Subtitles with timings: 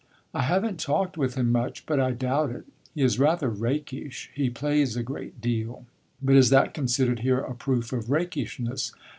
[0.33, 2.65] "I have n't talked with him much, but I doubt it.
[2.95, 5.85] He is rather rakish; he plays a great deal."
[6.23, 8.93] "But is that considered here a proof of rakishness?"